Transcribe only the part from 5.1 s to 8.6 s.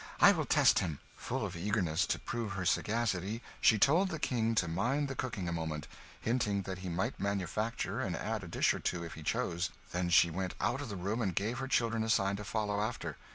cooking a moment hinting that he might manufacture and add a